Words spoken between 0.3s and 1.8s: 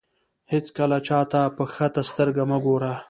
هېڅکله چاته په